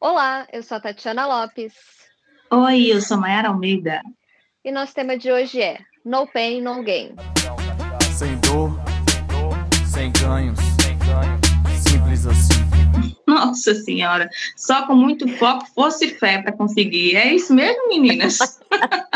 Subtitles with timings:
[0.00, 1.74] Olá, eu sou a Tatiana Lopes.
[2.52, 4.00] Oi, eu sou Mayara Almeida.
[4.64, 7.16] E nosso tema de hoje é No Pain, No Gain.
[8.16, 8.70] Sem dor,
[9.84, 10.56] sem ganhos,
[11.82, 12.68] simples assim.
[13.26, 17.16] Nossa Senhora, só com muito foco, força e fé para conseguir.
[17.16, 18.38] É isso mesmo, meninas?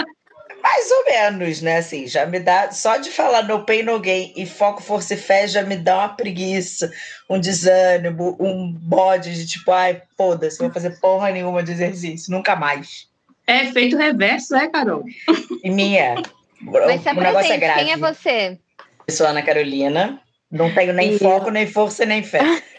[0.83, 1.77] Mais ou menos, né?
[1.77, 2.73] Assim, já me dá.
[2.73, 5.99] Só de falar no pain, no gain e foco, força e fé já me dá
[5.99, 6.93] uma preguiça,
[7.31, 12.57] um desânimo, um bode de tipo, ai, foda-se, vou fazer porra nenhuma de exercício, nunca
[12.57, 13.09] mais.
[13.47, 15.05] É efeito reverso, é, Carol?
[15.63, 16.17] E minha.
[16.61, 17.85] Mas se o negócio é grave.
[17.85, 18.59] quem é você?
[19.07, 20.21] Eu sou Ana Carolina,
[20.51, 22.41] não tenho nem E foco, nem força, nem fé.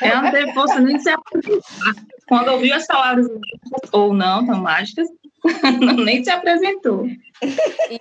[0.00, 1.94] É não ter força nem de se apresentar.
[2.26, 3.26] Quando ouviu as palavras
[3.92, 5.08] ou não tão mágicas,
[6.04, 7.06] nem se apresentou.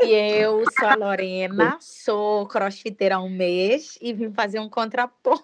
[0.01, 5.43] E eu sou a Lorena, sou crossfiteira há um mês e vim fazer um contraponto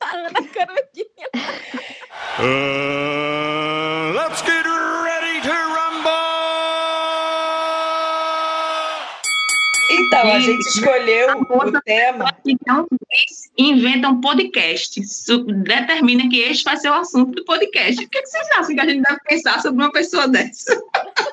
[0.00, 1.30] à Ana Carolina.
[2.38, 5.79] Uh, let's get ready to
[10.10, 12.36] Então, a gente escolheu o tema.
[12.44, 15.00] Então, eles inventam um podcast.
[15.00, 18.04] Isso determina que este vai ser o assunto do podcast.
[18.04, 20.82] O que, que vocês acham que a gente deve pensar sobre uma pessoa dessa?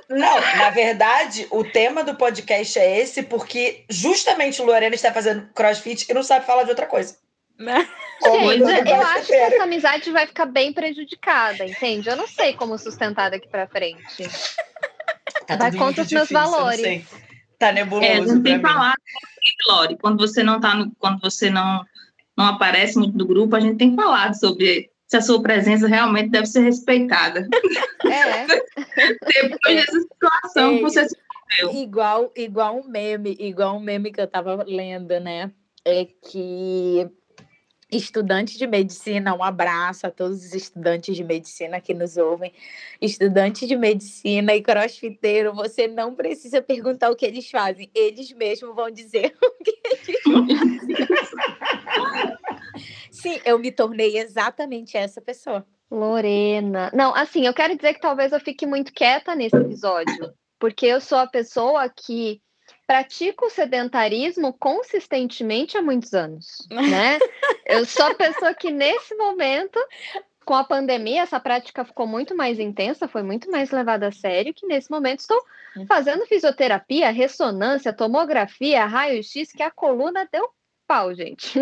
[0.07, 6.05] Não, na verdade, o tema do podcast é esse, porque justamente Lorena está fazendo crossfit
[6.07, 7.17] e não sabe falar de outra coisa.
[8.19, 12.09] Como Gente, eu acho que essa amizade vai ficar bem prejudicada, entende?
[12.09, 14.29] Eu não sei como sustentar daqui pra frente.
[15.47, 17.26] Tá vai contra os meus difícil, eu não valores.
[17.57, 18.05] Tá nebuloso.
[18.05, 18.93] É, não tem falar,
[19.67, 19.97] Lore.
[19.97, 21.83] Quando você não tá no, quando você não,
[22.37, 26.29] não aparece muito no grupo, a gente tem falado sobre se a sua presença realmente
[26.29, 27.47] deve ser respeitada.
[28.05, 28.47] É.
[28.47, 31.17] Depois dessa situação que você se
[31.59, 31.83] envolveu.
[31.83, 35.51] Igual, igual um meme, igual um meme que eu tava lendo, né?
[35.83, 37.09] É que
[37.91, 42.53] estudante de medicina, um abraço a todos os estudantes de medicina que nos ouvem.
[43.01, 48.75] Estudante de medicina e crossfiteiro, você não precisa perguntar o que eles fazem, eles mesmos
[48.75, 50.57] vão dizer o que eles fazem.
[53.11, 55.65] Sim, eu me tornei exatamente essa pessoa.
[55.89, 56.91] Lorena.
[56.93, 60.99] Não, assim, eu quero dizer que talvez eu fique muito quieta nesse episódio, porque eu
[60.99, 62.41] sou a pessoa que
[62.87, 67.19] pratica o sedentarismo consistentemente há muitos anos, né?
[67.65, 69.77] eu sou a pessoa que nesse momento,
[70.45, 74.53] com a pandemia, essa prática ficou muito mais intensa, foi muito mais levada a sério,
[74.53, 75.39] que nesse momento estou
[75.85, 80.49] fazendo fisioterapia, ressonância, tomografia, raio-x, que a coluna deu
[80.87, 81.59] pau, gente.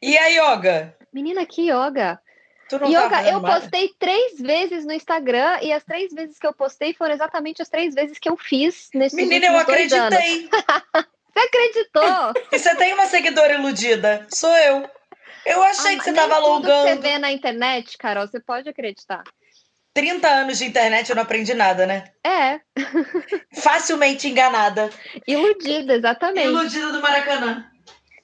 [0.00, 0.96] E a yoga?
[1.12, 2.20] Menina, que yoga!
[2.68, 6.52] Tá Yoga, fazendo eu postei três vezes no Instagram e as três vezes que eu
[6.52, 10.48] postei foram exatamente as três vezes que eu fiz nesses Menina, eu acreditei.
[11.32, 12.32] Você acreditou?
[12.50, 14.26] E você tem uma seguidora iludida?
[14.32, 14.88] Sou eu.
[15.44, 16.88] Eu achei Ah, que você estava tudo que alongando.
[16.88, 19.22] você vê na internet, Carol, você pode acreditar.
[19.94, 22.04] 30 anos de internet eu não aprendi nada, né?
[22.26, 22.60] É,
[23.60, 24.90] Facilmente enganada.
[25.26, 26.46] iludida, exatamente.
[26.48, 27.70] Iludida do Maracanã.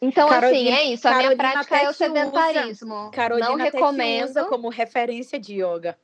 [0.03, 1.07] Então, assim, Carolina- é isso.
[1.07, 1.93] A minha Carolina prática é o usa.
[1.95, 3.11] sedentarismo.
[3.13, 4.25] Carolina Não recomendo.
[4.29, 5.97] usa como referência de yoga.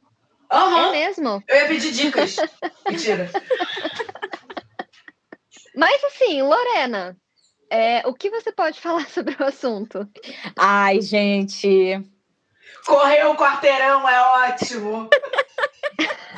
[0.51, 0.89] Aham.
[0.89, 1.43] É mesmo?
[1.49, 2.37] Eu ia pedir dicas.
[2.89, 3.29] Mentira.
[5.75, 7.17] Mas, assim, Lorena,
[7.71, 10.09] é, o que você pode falar sobre o assunto?
[10.57, 12.01] Ai, gente,
[12.87, 15.11] Correr o quarteirão é ótimo.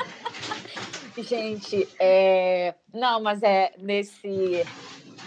[1.17, 2.73] gente, é...
[2.93, 4.65] não, mas é nesse,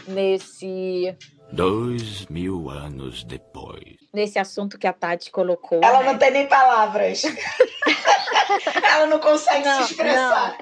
[0.09, 1.17] nesse,
[1.55, 3.95] Dois mil anos depois.
[4.13, 5.81] nesse assunto que a Tati colocou.
[5.85, 6.13] Ela né?
[6.13, 7.23] não tem nem palavras.
[8.93, 10.59] Ela não consegue Não, se expressar.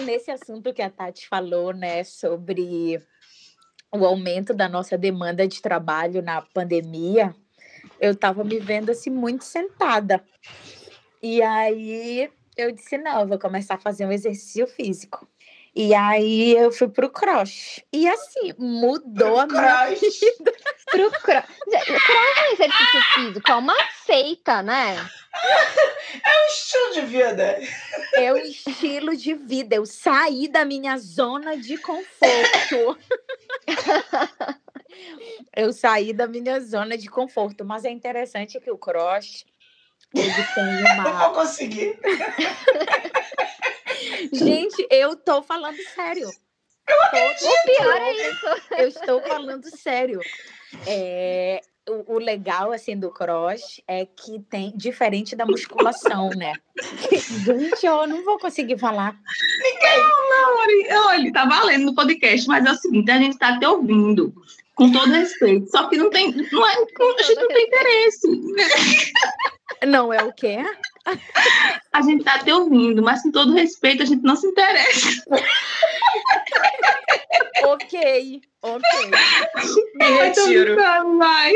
[0.00, 3.02] nesse assunto que a Tati falou, né, sobre
[3.92, 7.34] o aumento da nossa demanda de trabalho na pandemia,
[8.00, 10.24] eu estava me vendo assim muito sentada.
[11.22, 15.28] E aí eu disse, não, eu vou começar a fazer um exercício físico.
[15.76, 17.80] E aí eu fui pro cross.
[17.92, 20.00] E assim, mudou a minha Cross.
[20.20, 20.52] vida.
[20.90, 21.42] Pro cro...
[21.68, 23.76] Gente, Cross é um exercício físico, é uma
[24.06, 25.10] seita, né?
[26.24, 27.58] É um estilo de vida.
[28.14, 29.74] É o estilo de vida.
[29.74, 32.98] Eu saí da minha zona de conforto.
[35.56, 37.64] Eu saí da minha zona de conforto.
[37.64, 39.44] Mas é interessante que o cross
[40.14, 41.30] ele tem Não vou uma.
[41.30, 41.98] conseguir.
[44.32, 46.28] Gente, eu tô falando sério.
[46.28, 48.46] O pior é isso.
[48.78, 50.20] Eu estou falando sério.
[50.86, 56.54] É, o, o legal assim do cross é que tem diferente da musculação, né?
[57.12, 59.16] Gente, eu não vou conseguir falar.
[60.58, 64.34] Olha, olha, tá valendo no podcast, mas é o seguinte, a gente tá te ouvindo,
[64.74, 68.28] com todo respeito, só que não tem, não é, a gente não tem interesse.
[69.86, 70.64] Não é o quê?
[71.92, 75.22] A gente tá te ouvindo, mas com todo respeito, a gente não se interessa.
[77.64, 79.10] ok, ok.
[79.96, 80.76] Me retiro.
[81.18, 81.52] Vai.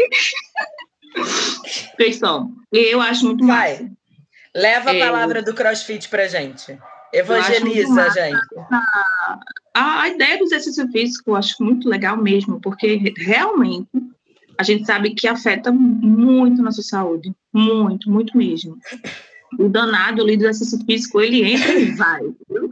[1.97, 3.73] Pessoal, eu acho muito Vai.
[3.73, 3.91] massa.
[4.55, 4.99] Leva a É.
[5.07, 6.79] palavra do CrossFit pra gente.
[7.13, 8.39] Evangeliza, gente.
[9.75, 13.89] A, a ideia do exercício físico eu acho muito legal mesmo, porque realmente
[14.59, 17.33] a gente sabe que afeta muito nossa saúde.
[17.53, 18.77] Muito, muito mesmo.
[19.59, 22.23] O danado ali do exercício físico, ele entra e vai.
[22.49, 22.71] viu?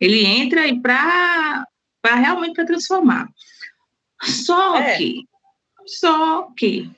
[0.00, 1.64] Ele entra e para
[2.02, 3.28] realmente para transformar.
[4.20, 4.96] Só É.
[4.96, 5.22] que,
[5.86, 6.90] só que,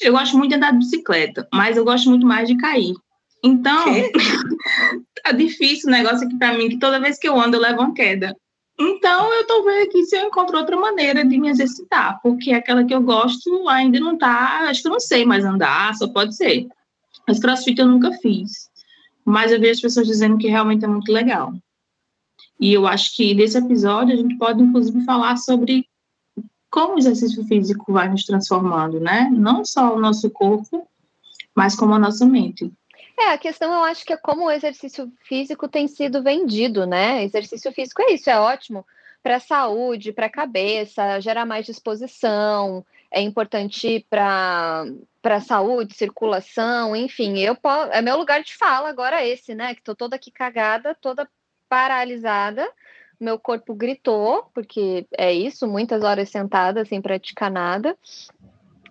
[0.00, 2.94] eu gosto muito de andar de bicicleta, mas eu gosto muito mais de cair.
[3.42, 3.84] Então,
[5.22, 7.82] tá difícil o negócio aqui para mim, que toda vez que eu ando eu levo
[7.82, 8.34] uma queda.
[8.78, 12.84] Então, eu tô vendo aqui se eu encontro outra maneira de me exercitar, porque aquela
[12.84, 16.36] que eu gosto ainda não tá, acho que eu não sei mais andar, só pode
[16.36, 16.66] ser.
[17.26, 18.70] Mas crossfit eu nunca fiz.
[19.24, 21.52] Mas eu vejo as pessoas dizendo que realmente é muito legal.
[22.60, 25.88] E eu acho que nesse episódio a gente pode, inclusive, falar sobre
[26.70, 29.28] como o exercício físico vai nos transformando, né?
[29.32, 30.86] Não só o nosso corpo,
[31.54, 32.70] mas como a nossa mente.
[33.18, 37.22] É, a questão eu acho que é como o exercício físico tem sido vendido, né?
[37.24, 38.84] Exercício físico é isso, é ótimo
[39.22, 44.84] para a saúde, para a cabeça, gera mais disposição, é importante para
[45.24, 47.56] para saúde, circulação, enfim, eu
[47.90, 49.74] é meu lugar de fala agora esse, né?
[49.74, 51.26] Que tô toda aqui cagada, toda
[51.66, 52.70] paralisada,
[53.18, 57.96] meu corpo gritou, porque é isso, muitas horas sentada sem praticar nada.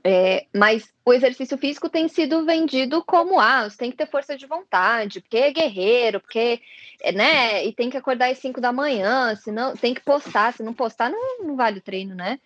[0.04, 4.36] É, mas o exercício físico tem sido vendido como ah, você tem que ter força
[4.36, 6.60] de vontade, porque é guerreiro, porque
[7.00, 7.64] é, né?
[7.64, 11.12] E tem que acordar às 5 da manhã, senão tem que postar, se não postar,
[11.12, 12.40] não, não vale o treino, né?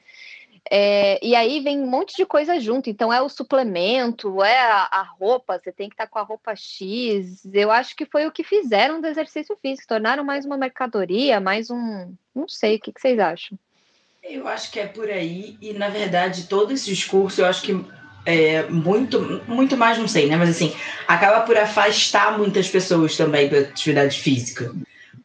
[0.70, 2.90] É, e aí vem um monte de coisa junto.
[2.90, 6.56] Então é o suplemento, é a, a roupa, você tem que estar com a roupa
[6.56, 7.46] X.
[7.54, 11.70] Eu acho que foi o que fizeram do exercício físico, tornaram mais uma mercadoria, mais
[11.70, 12.14] um.
[12.36, 13.58] Não sei, o que, que vocês acham?
[14.24, 17.86] Eu acho que é por aí, e na verdade todo esse discurso eu acho que
[18.26, 20.36] é muito, muito mais, não sei, né?
[20.36, 20.76] Mas assim,
[21.08, 24.76] acaba por afastar muitas pessoas também da atividade física.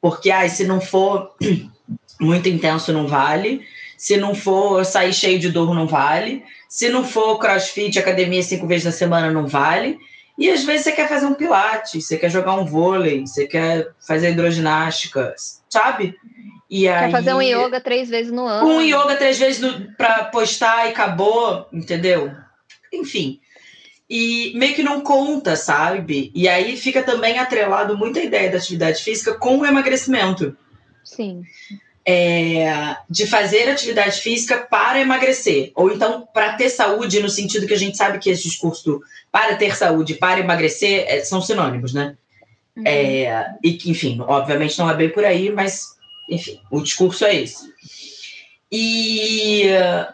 [0.01, 1.35] Porque, ai, se não for
[2.21, 3.67] muito intenso, não vale.
[4.03, 6.43] Se não for sair cheio de dor, não vale.
[6.69, 9.97] Se não for crossfit, academia cinco vezes na semana, não vale.
[10.37, 13.93] E às vezes você quer fazer um pilates, você quer jogar um vôlei, você quer
[14.05, 15.37] fazer hidroginástica,
[15.71, 16.17] sabe?
[16.69, 17.13] E Quer aí...
[17.13, 18.67] fazer um yoga três vezes no ano?
[18.67, 19.65] Um yoga três vezes
[19.97, 22.33] pra postar e acabou, entendeu?
[22.93, 23.39] Enfim.
[24.11, 26.33] E meio que não conta, sabe?
[26.35, 30.57] E aí fica também atrelado muito a ideia da atividade física com o emagrecimento.
[31.05, 31.45] Sim.
[32.05, 35.71] É, de fazer atividade física para emagrecer.
[35.75, 39.01] Ou então para ter saúde, no sentido que a gente sabe que esse discurso
[39.31, 42.17] para ter saúde, para emagrecer, é, são sinônimos, né?
[42.77, 42.83] Uhum.
[42.87, 45.97] É, e que, enfim, obviamente não é bem por aí, mas,
[46.29, 47.73] enfim, o discurso é esse.
[48.75, 49.67] E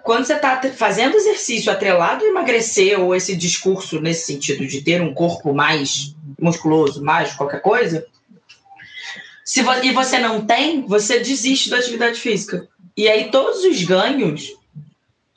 [0.03, 5.01] quando você está fazendo exercício atrelado a emagrecer, ou esse discurso nesse sentido de ter
[5.01, 8.05] um corpo mais musculoso, mais qualquer coisa,
[9.49, 12.69] se vo e você não tem, você desiste da atividade física.
[12.95, 14.53] E aí todos os ganhos,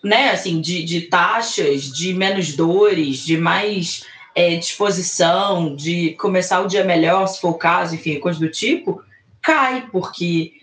[0.03, 4.03] né, assim, de, de taxas, de menos dores, de mais
[4.35, 9.01] é, disposição, de começar o dia melhor, se for o caso, enfim, coisa do tipo,
[9.41, 10.55] cai, porque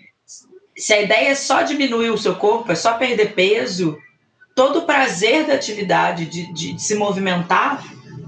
[0.77, 3.97] se a ideia é só diminuir o seu corpo, é só perder peso,
[4.53, 7.83] todo o prazer da atividade, de, de, de se movimentar,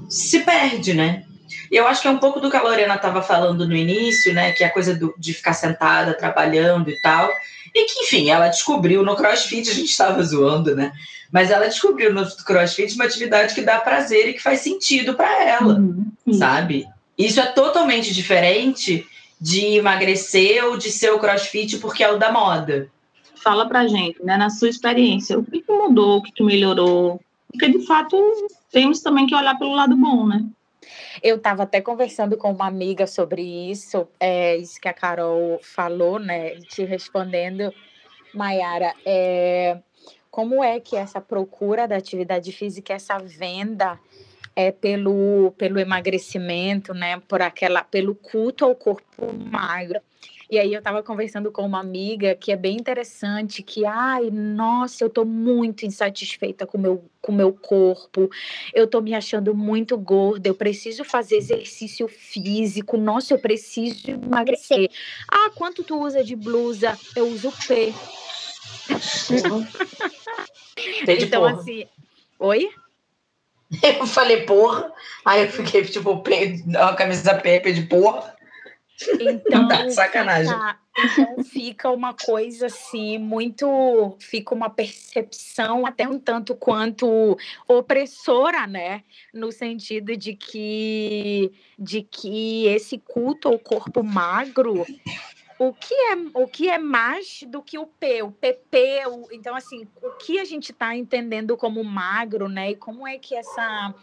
[0.10, 1.26] se perde, né?
[1.72, 4.52] Eu acho que é um pouco do que a Lorena estava falando no início, né?
[4.52, 7.30] Que é a coisa do, de ficar sentada, trabalhando e tal.
[7.74, 10.92] E que, enfim, ela descobriu no crossfit, a gente estava zoando, né?
[11.32, 15.44] Mas ela descobriu no crossfit uma atividade que dá prazer e que faz sentido para
[15.44, 16.34] ela, Uhum.
[16.34, 16.86] sabe?
[17.18, 19.06] Isso é totalmente diferente
[19.40, 22.90] de emagrecer ou de ser o crossfit porque é o da moda.
[23.44, 27.20] Fala pra gente, né, na sua experiência, o que, que mudou, o que, que melhorou?
[27.52, 28.16] Porque, de fato,
[28.72, 30.44] temos também que olhar pelo lado bom, né?
[31.22, 36.20] Eu estava até conversando com uma amiga sobre isso, é, isso que a Carol falou,
[36.20, 36.56] né?
[36.70, 37.74] Te respondendo,
[38.34, 39.78] Mayara, é,
[40.30, 44.00] como é que essa procura da atividade física, essa venda
[44.56, 47.22] é pelo, pelo emagrecimento, né?
[47.28, 50.00] Por aquela, pelo culto ao corpo magro.
[50.52, 55.02] E aí eu estava conversando com uma amiga que é bem interessante, que, ai, nossa,
[55.02, 58.30] eu estou muito insatisfeita com meu, o com meu corpo,
[58.74, 64.92] eu estou me achando muito gorda, eu preciso fazer exercício físico, nossa, eu preciso emagrecer.
[65.32, 67.00] Ah, quanto tu usa de blusa?
[67.16, 67.94] Eu uso P.
[71.06, 71.62] De então, porra.
[71.62, 71.86] assim,
[72.40, 72.70] oi?
[73.84, 74.92] Eu falei, porra.
[75.24, 78.36] Aí eu fiquei, tipo, uma camisa Pepe de porra.
[79.20, 80.54] Então, Tá, sacanagem.
[80.54, 84.16] Fica, então fica uma coisa assim, muito.
[84.20, 89.04] Fica uma percepção até um tanto quanto opressora, né?
[89.34, 94.86] No sentido de que, de que esse culto ao corpo magro.
[95.60, 99.54] O que, é, o que é mais do que o P, o PP, o- então
[99.56, 102.72] assim, o que a gente está entendendo como magro, né?
[102.72, 103.94] E como é que essa,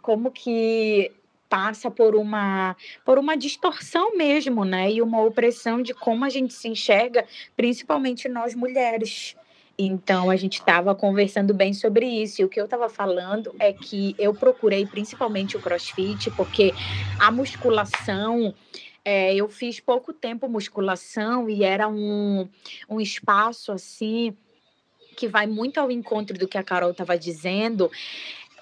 [0.00, 1.12] como que
[1.52, 4.90] passa por uma por uma distorção mesmo, né?
[4.90, 9.36] E uma opressão de como a gente se enxerga, principalmente nós mulheres.
[9.78, 12.40] Então a gente estava conversando bem sobre isso.
[12.40, 16.72] E o que eu estava falando é que eu procurei principalmente o CrossFit porque
[17.18, 18.54] a musculação
[19.04, 22.48] é, eu fiz pouco tempo musculação e era um,
[22.88, 24.34] um espaço assim
[25.16, 27.90] que vai muito ao encontro do que a Carol estava dizendo,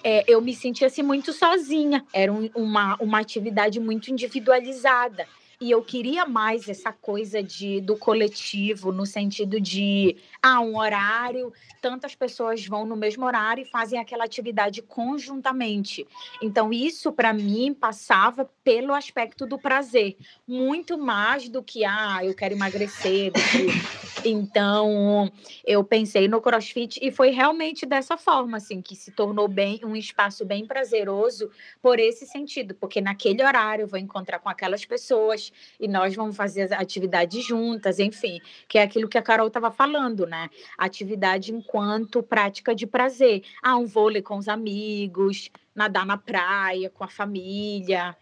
[0.03, 2.03] é, eu me sentia assim muito sozinha.
[2.13, 5.27] Era um- uma, uma atividade muito individualizada.
[5.59, 11.53] E eu queria mais essa coisa de, do coletivo, no sentido de ah, um horário,
[11.79, 16.07] tantas pessoas vão no mesmo horário e fazem aquela atividade conjuntamente.
[16.41, 20.17] Então, isso para mim passava pelo aspecto do prazer,
[20.47, 23.31] muito mais do que ah, eu quero emagrecer.
[23.31, 25.31] do que- Então,
[25.65, 29.95] eu pensei no CrossFit e foi realmente dessa forma, assim, que se tornou bem um
[29.95, 31.49] espaço bem prazeroso
[31.81, 36.35] por esse sentido, porque naquele horário eu vou encontrar com aquelas pessoas e nós vamos
[36.35, 40.49] fazer as atividades juntas, enfim, que é aquilo que a Carol estava falando, né?
[40.77, 43.43] Atividade enquanto prática de prazer.
[43.61, 48.15] Ah, um vôlei com os amigos, nadar na praia com a família.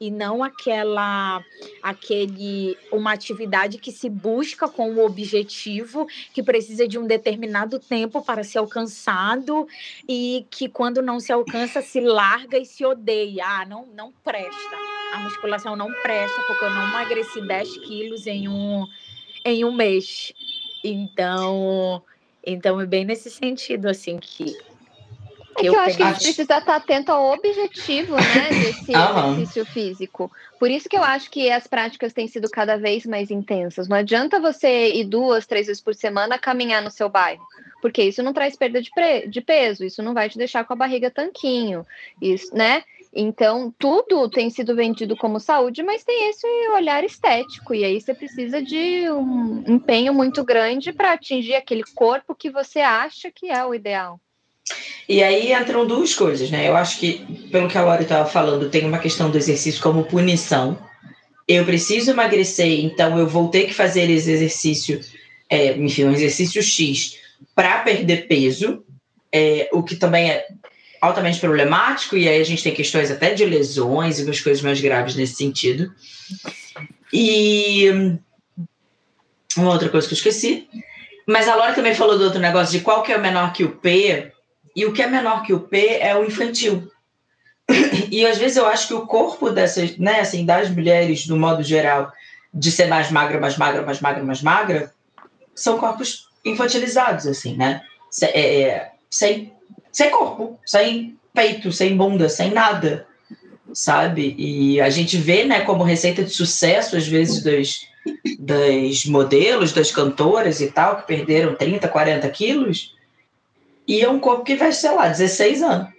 [0.00, 1.42] E não aquela,
[1.82, 8.22] aquele, uma atividade que se busca com o objetivo, que precisa de um determinado tempo
[8.22, 9.66] para ser alcançado
[10.08, 13.44] e que quando não se alcança se larga e se odeia.
[13.46, 14.76] Ah, não, não presta.
[15.12, 18.86] A musculação não presta porque eu não emagreci 10 quilos em um,
[19.44, 20.32] em um mês.
[20.84, 22.02] Então,
[22.44, 24.56] então é bem nesse sentido assim que
[25.56, 28.92] É que Eu eu acho que a gente precisa estar atento ao objetivo, né, desse
[28.92, 30.30] exercício físico.
[30.58, 33.88] Por isso que eu acho que as práticas têm sido cada vez mais intensas.
[33.88, 37.44] Não adianta você ir duas, três vezes por semana caminhar no seu bairro,
[37.80, 38.90] porque isso não traz perda de,
[39.28, 41.86] de peso, isso não vai te deixar com a barriga tanquinho,
[42.20, 42.82] isso, né?
[43.18, 48.12] Então, tudo tem sido vendido como saúde, mas tem esse olhar estético, e aí você
[48.12, 53.64] precisa de um empenho muito grande para atingir aquele corpo que você acha que é
[53.64, 54.20] o ideal.
[55.08, 56.68] E aí entram duas coisas, né?
[56.68, 60.04] Eu acho que, pelo que a Laura estava falando, tem uma questão do exercício como
[60.04, 60.76] punição.
[61.46, 65.00] Eu preciso emagrecer, então eu vou ter que fazer esse exercício,
[65.48, 67.18] é, enfim, um exercício X
[67.54, 68.84] para perder peso,
[69.30, 70.46] é, o que também é
[71.00, 74.80] altamente problemático, e aí a gente tem questões até de lesões e umas coisas mais
[74.80, 75.92] graves nesse sentido.
[77.12, 78.18] E
[79.56, 80.68] uma outra coisa que eu esqueci.
[81.26, 83.64] Mas a Laura também falou do outro negócio de qual que é o menor que
[83.64, 84.32] o P,
[84.76, 86.88] e o que é menor que o P é o infantil.
[88.12, 91.62] E às vezes eu acho que o corpo dessas, né, assim, das mulheres, do modo
[91.62, 92.12] geral,
[92.52, 94.92] de ser mais magra, mais magra, mais magra, mais magra,
[95.54, 97.82] são corpos infantilizados, assim, né?
[98.10, 99.52] Se- é, é, sem,
[99.90, 103.06] sem corpo, sem peito, sem bunda, sem nada,
[103.72, 104.34] sabe?
[104.38, 107.80] E a gente vê, né, como receita de sucesso, às vezes, das,
[108.38, 112.94] das modelos, das cantoras e tal, que perderam 30, 40 quilos,
[113.86, 115.94] e é um corpo que vai, sei lá, 16 anos.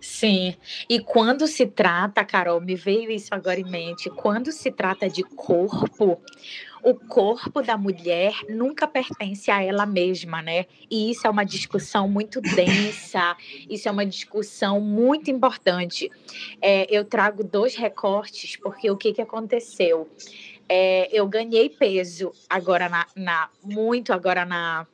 [0.00, 0.56] Sim,
[0.90, 5.22] e quando se trata, Carol, me veio isso agora em mente, quando se trata de
[5.22, 6.20] corpo,
[6.82, 10.66] o corpo da mulher nunca pertence a ela mesma, né?
[10.90, 13.36] E isso é uma discussão muito densa,
[13.70, 16.10] isso é uma discussão muito importante.
[16.60, 20.10] É, eu trago dois recortes, porque o que, que aconteceu?
[20.68, 24.84] É, eu ganhei peso agora na, na- muito agora na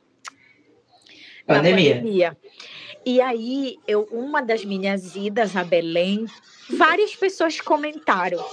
[1.55, 1.95] Pandemia.
[1.95, 2.37] pandemia.
[3.05, 6.25] E aí, eu, uma das minhas idas a Belém,
[6.69, 8.43] várias pessoas comentaram.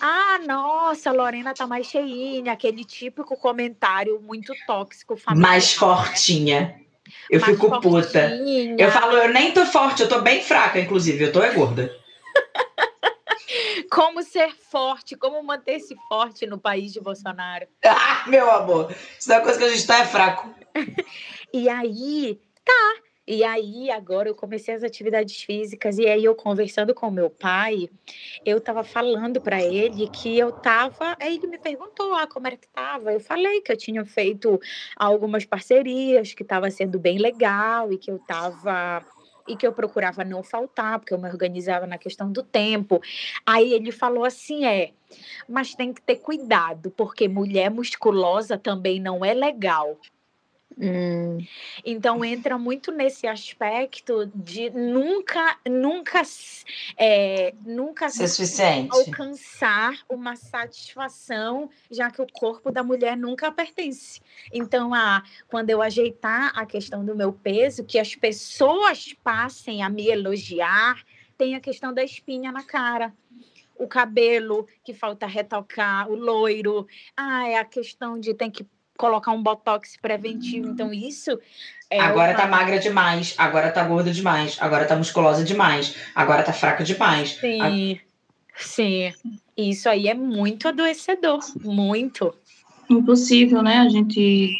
[0.00, 5.78] Ah, nossa, a Lorena tá mais cheinha, aquele típico comentário muito tóxico, familiar, Mais né?
[5.78, 6.80] fortinha.
[7.30, 8.28] Eu Mais fico puta.
[8.28, 8.76] fortinha.
[8.78, 11.94] Eu falo, eu nem tô forte, eu tô bem fraca, inclusive, eu tô é gorda.
[13.90, 17.66] Como ser forte, como manter-se forte no país de Bolsonaro.
[17.84, 20.52] Ah, meu amor, isso é uma coisa que a gente tá é fraco.
[21.54, 22.96] E aí, tá.
[23.28, 27.88] E aí, agora eu comecei as atividades físicas, e aí eu conversando com meu pai,
[28.44, 31.16] eu tava falando para ele que eu tava.
[31.20, 33.12] Aí ele me perguntou ah, como era que tava.
[33.12, 34.60] Eu falei que eu tinha feito
[34.96, 39.06] algumas parcerias, que estava sendo bem legal e que eu tava
[39.46, 43.00] e que eu procurava não faltar, porque eu me organizava na questão do tempo.
[43.46, 44.90] Aí ele falou assim: é,
[45.48, 49.96] mas tem que ter cuidado, porque mulher musculosa também não é legal.
[50.76, 51.38] Hum.
[51.84, 56.22] Então entra muito nesse aspecto de nunca, nunca,
[56.96, 58.90] é, nunca suficiente.
[58.90, 64.20] alcançar uma satisfação, já que o corpo da mulher nunca pertence.
[64.52, 69.88] Então, ah, quando eu ajeitar a questão do meu peso, que as pessoas passem a
[69.88, 71.04] me elogiar,
[71.38, 73.14] tem a questão da espinha na cara.
[73.76, 78.66] O cabelo que falta retocar, o loiro, ah, é a questão de tem que
[78.96, 80.68] colocar um botox preventivo.
[80.68, 81.38] Então, isso
[81.90, 82.00] é.
[82.00, 86.52] Agora uma- tá magra demais, agora tá gorda demais, agora tá musculosa demais, agora tá
[86.52, 87.30] fraca demais.
[87.40, 88.00] Sim,
[88.56, 89.12] sim.
[89.56, 92.34] Isso aí é muito adoecedor, muito.
[92.88, 93.78] Impossível, né?
[93.78, 94.52] A gente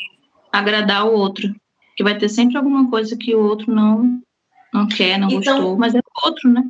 [0.53, 1.55] agradar o outro.
[1.97, 4.21] Que vai ter sempre alguma coisa que o outro não,
[4.73, 6.65] não quer, não Então- gostou, mas é o outro, né?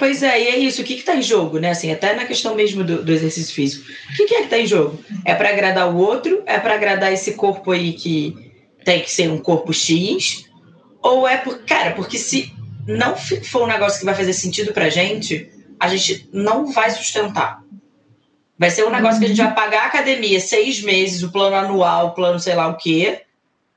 [0.00, 0.80] Pois é, e é isso.
[0.80, 1.72] O que que tá em jogo, né?
[1.72, 3.84] Assim, até na questão mesmo do, do exercício físico.
[4.10, 4.98] O que, que é que tá em jogo?
[5.26, 6.42] É para agradar o outro?
[6.46, 8.34] É para agradar esse corpo aí que
[8.82, 10.46] tem que ser um corpo X?
[11.02, 11.58] Ou é por.
[11.66, 12.50] Cara, porque se
[12.88, 17.62] não for um negócio que vai fazer sentido pra gente, a gente não vai sustentar.
[18.58, 21.56] Vai ser um negócio que a gente vai pagar a academia seis meses, o plano
[21.56, 23.20] anual, o plano sei lá o quê,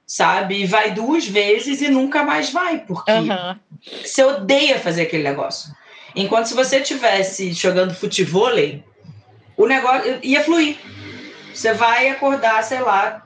[0.08, 0.62] sabe?
[0.62, 3.60] E vai duas vezes e nunca mais vai, porque Aham.
[4.06, 5.74] você odeia fazer aquele negócio.
[6.16, 8.84] Enquanto se você tivesse jogando futevôlei,
[9.58, 10.78] o negócio ia fluir.
[11.54, 13.24] Você vai acordar, sei lá,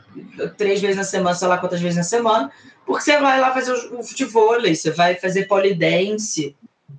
[0.58, 2.51] três vezes na semana, sei lá quantas vezes na semana,
[2.86, 6.56] porque você vai lá fazer o futevôlei, você vai fazer polidense,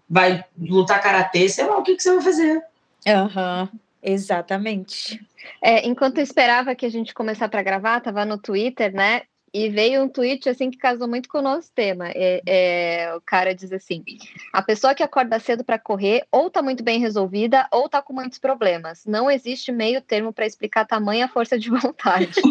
[0.09, 2.63] vai lutar karatê, sei lá o que, que você vai fazer.
[3.07, 3.69] Aham.
[4.03, 5.21] Exatamente.
[5.61, 9.23] É, enquanto eu esperava que a gente começar para gravar, tava no Twitter, né?
[9.53, 12.09] E veio um tweet assim que casou muito com o nosso tema.
[12.09, 14.05] É, é, o cara diz assim:
[14.53, 18.13] a pessoa que acorda cedo para correr ou tá muito bem resolvida ou tá com
[18.13, 19.05] muitos problemas.
[19.07, 22.41] Não existe meio termo para explicar tamanha força de vontade.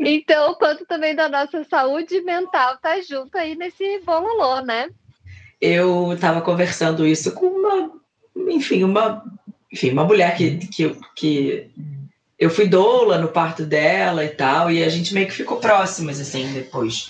[0.00, 4.88] então, quanto também da nossa saúde mental tá junto aí nesse bololô, né?
[5.64, 7.90] eu estava conversando isso com uma,
[8.50, 9.24] enfim, uma,
[9.74, 11.68] enfim, uma mulher que, que, que
[12.38, 16.20] eu fui doula no parto dela e tal, e a gente meio que ficou próximas,
[16.20, 17.08] assim, depois.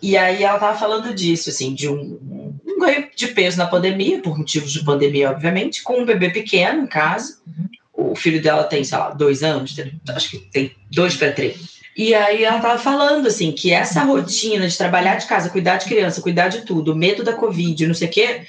[0.00, 4.22] E aí ela tava falando disso, assim, de um, um ganho de peso na pandemia,
[4.22, 7.38] por motivos de pandemia, obviamente, com um bebê pequeno em casa.
[7.92, 9.74] O filho dela tem, sei lá, dois anos,
[10.10, 11.80] acho que tem dois para três.
[11.96, 15.86] E aí ela tava falando assim que essa rotina de trabalhar de casa, cuidar de
[15.86, 18.42] criança, cuidar de tudo, medo da Covid, não sei o quê,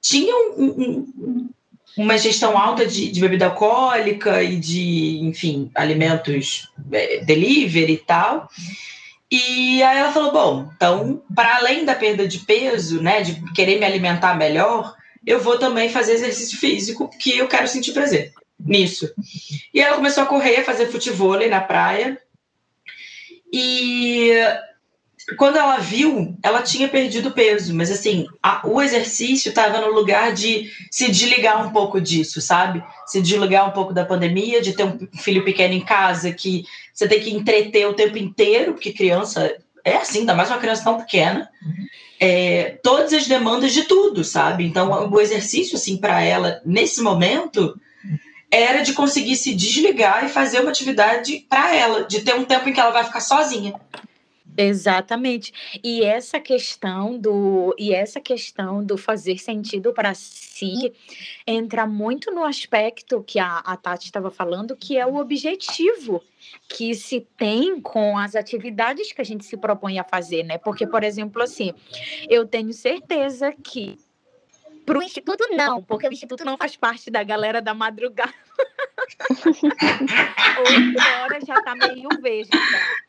[0.00, 0.74] tinha um-
[1.18, 1.50] um-
[1.96, 8.48] uma gestão alta de, de bebida alcoólica e de, enfim, alimentos é, delivery e tal.
[9.30, 13.78] E aí ela falou: bom, então, para além da perda de peso, né, de querer
[13.78, 14.94] me alimentar melhor,
[15.26, 19.12] eu vou também fazer exercício físico, porque eu quero sentir prazer nisso.
[19.72, 22.18] E ela começou a correr, a fazer futevôlei na praia.
[23.52, 24.32] E
[25.34, 30.32] quando ela viu, ela tinha perdido peso, mas assim, a- o exercício estava no lugar
[30.32, 32.82] de se desligar um pouco disso, sabe?
[33.06, 37.08] Se desligar um pouco da pandemia, de ter um filho pequeno em casa que você
[37.08, 39.52] tem que entreter o tempo inteiro, porque criança
[39.84, 41.48] é assim, ainda mais uma criança tão pequena.
[42.20, 44.64] É, todas as demandas de tudo, sabe?
[44.64, 47.78] Então, o exercício, assim, para ela, nesse momento,
[48.50, 52.68] era de conseguir se desligar e fazer uma atividade para ela, de ter um tempo
[52.68, 53.74] em que ela vai ficar sozinha.
[54.56, 55.52] Exatamente.
[55.82, 60.92] E essa questão do e essa questão do fazer sentido para si
[61.46, 66.22] entra muito no aspecto que a, a Tati estava falando, que é o objetivo
[66.68, 70.58] que se tem com as atividades que a gente se propõe a fazer, né?
[70.58, 71.72] Porque, por exemplo, assim,
[72.28, 73.98] eu tenho certeza que
[74.86, 78.32] para o Instituto não, porque o Instituto não faz parte da galera da madrugada.
[80.58, 82.50] Oito horas já tá meio veja.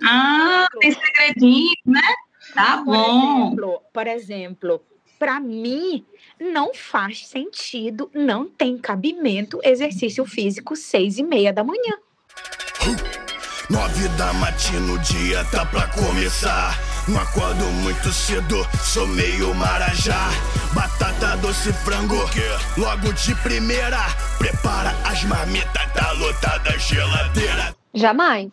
[0.04, 2.02] Ah, tem segredinho, né?
[2.54, 3.48] Tá Por bom.
[3.48, 4.82] exemplo, por exemplo,
[5.20, 6.06] para mim
[6.40, 11.98] não faz sentido, não tem cabimento exercício físico seis e meia da manhã.
[13.70, 16.80] Nove da matina, o dia tá pra começar.
[17.06, 20.30] Não acordo muito cedo, sou meio marajá.
[20.74, 22.30] Batata doce frango,
[22.78, 24.00] logo de primeira.
[24.38, 27.76] Prepara as marmitas, tá lotada a geladeira.
[27.98, 28.50] Jamais.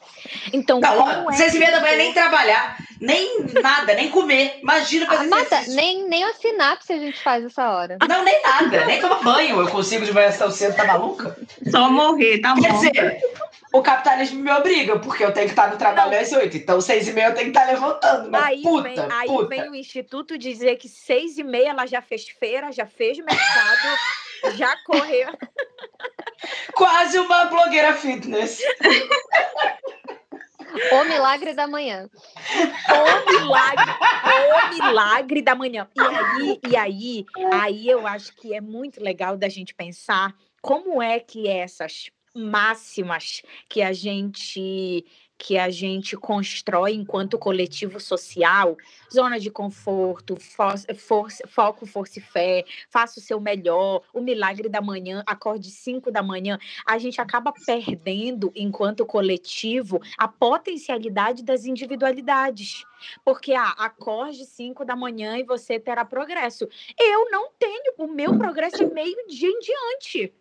[0.52, 2.76] Então, Não, como é seis e meia da manhã nem trabalhar.
[3.00, 4.60] Nem nada, nem comer.
[4.62, 5.74] Imagina fazer Amada, exercício.
[5.74, 7.98] nem, nem a sinapse a gente faz essa hora.
[8.08, 8.86] Não, nem nada.
[8.86, 11.36] Nem tomar banho eu consigo de manhã tão cedo, tá maluca?
[11.70, 12.78] Só morrer, tá Quer bom.
[12.78, 13.20] dizer,
[13.74, 16.56] o capitalismo me obriga, porque eu tenho que estar no trabalho às oito.
[16.56, 18.30] Então, seis e meia eu tenho que estar levantando.
[18.30, 19.48] Mas Aí, puta, vem, aí puta.
[19.48, 23.98] vem o Instituto dizer que seis e meia ela já fez feira, já fez mercado,
[24.56, 25.32] já correu.
[26.74, 28.60] Quase uma blogueira fitness.
[30.92, 32.08] O milagre da manhã.
[32.90, 33.92] O milagre,
[34.72, 35.88] o milagre da manhã.
[35.96, 41.00] E aí, e aí, aí eu acho que é muito legal da gente pensar como
[41.00, 45.04] é que essas máximas que a gente
[45.36, 48.76] que a gente constrói enquanto coletivo social,
[49.12, 54.68] zona de conforto, fo- força- foco, força e fé, faça o seu melhor, o milagre
[54.68, 61.64] da manhã, acorde 5 da manhã, a gente acaba perdendo, enquanto coletivo, a potencialidade das
[61.64, 62.84] individualidades.
[63.24, 66.66] Porque, ah, acorde 5 da manhã e você terá progresso.
[66.98, 70.34] Eu não tenho, o meu progresso é meio-dia em diante.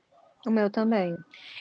[0.45, 1.15] O meu também.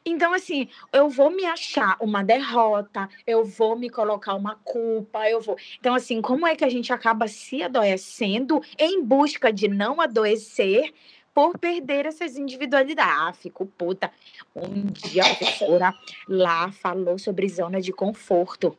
[0.05, 5.41] Então, assim, eu vou me achar uma derrota, eu vou me colocar uma culpa, eu
[5.41, 5.57] vou.
[5.79, 10.93] Então, assim, como é que a gente acaba se adoecendo em busca de não adoecer
[11.35, 13.15] por perder essas individualidades?
[13.19, 14.11] Ah, fico puta.
[14.55, 15.95] Um dia a professora
[16.29, 18.77] lá falou sobre zona de conforto.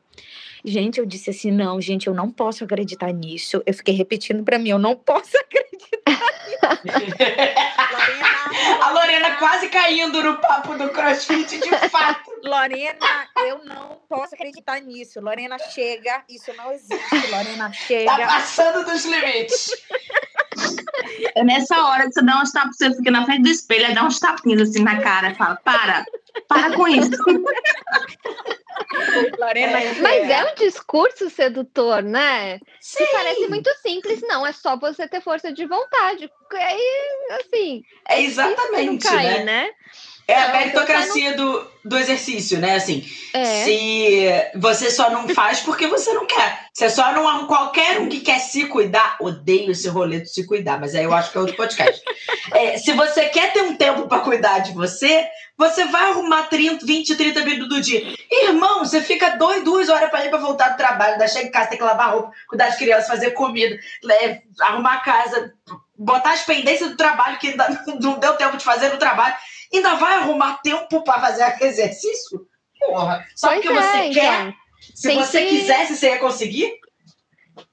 [0.63, 3.61] Gente, eu disse assim: não, gente, eu não posso acreditar nisso.
[3.65, 5.73] Eu fiquei repetindo para mim: eu não posso acreditar
[6.85, 7.15] nisso.
[8.81, 12.31] A Lorena quase caindo no papo do crossfit, de fato.
[12.43, 15.19] Lorena, eu não posso acreditar nisso.
[15.19, 17.31] Lorena chega, isso não existe.
[17.31, 18.15] Lorena Tá chega.
[18.27, 19.69] passando dos limites.
[21.35, 24.03] É nessa hora que você dá uns tapas, você fica na frente do espelho, dá
[24.05, 26.05] uns tapinhos assim na cara e fala: para,
[26.47, 27.11] para com isso.
[29.39, 30.33] Lorena Mas chega.
[30.33, 32.59] é um discurso sedutor, né?
[32.79, 33.05] Sim.
[33.05, 34.21] Que parece muito simples.
[34.21, 36.29] Não, é só você ter força de vontade.
[36.53, 39.65] Aí, assim, É exatamente, cair, né?
[39.65, 39.69] né?
[40.27, 42.75] É a Então, meritocracia do, do exercício, né?
[42.75, 43.65] Assim, É.
[43.65, 46.67] se você só não faz porque você não quer.
[46.73, 49.17] Você só não qualquer um que quer se cuidar.
[49.19, 52.01] Odeio esse rolê de se cuidar, mas aí eu acho que é outro podcast.
[52.51, 55.25] É, se você quer ter um tempo para cuidar de você,
[55.57, 58.13] você vai arrumar 30, 20, 30 minutos do dia.
[58.29, 61.51] Irmão, você fica dois, duas horas para ir para voltar do trabalho, dar chega em
[61.51, 63.79] casa, tem que lavar roupa, cuidar das crianças, fazer comida,
[64.59, 65.53] arrumar a casa,
[65.97, 67.67] botar as pendências do trabalho que ainda
[67.99, 69.35] não deu tempo de fazer no trabalho.
[69.73, 72.47] Ainda vai arrumar tempo para fazer exercício?
[72.79, 74.39] Porra, só Pois porque é, você quer.
[74.41, 74.53] então.
[74.93, 76.73] Se Tem você que- quisesse, você ia conseguir?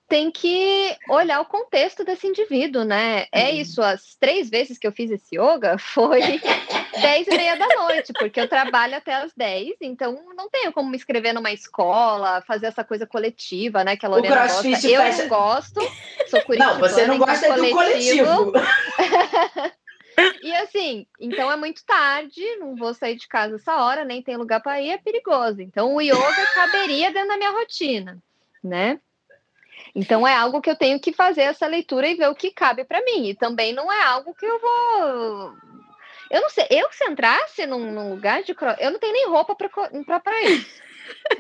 [0.09, 3.27] tem que olhar o contexto desse indivíduo, né?
[3.33, 3.61] É Uhum.
[3.61, 6.21] isso, as três vezes que eu fiz esse yoga foi
[7.01, 10.91] dez e meia da noite, porque eu trabalho até as 10, então não tenho como
[10.91, 13.97] me inscrever numa escola, fazer essa coisa coletiva, né?
[13.97, 14.67] Que a Lorena gosta.
[14.89, 15.81] Eu não gosto,
[16.27, 18.53] sou curitibana, Não, você não então gosta do coletivo.
[20.43, 24.37] E assim, então é muito tarde, não vou sair de casa essa hora, nem tem
[24.37, 25.61] lugar para ir, é perigoso.
[25.61, 28.19] Então o yoga caberia dentro da minha rotina,
[28.63, 29.01] né?
[29.95, 32.85] Então é algo que eu tenho que fazer essa leitura e ver o que cabe
[32.85, 33.29] para mim.
[33.29, 35.55] E também não é algo que eu vou.
[36.31, 39.55] Eu não sei, eu se entrasse num, num lugar de eu não tenho nem roupa
[39.55, 40.83] para isso.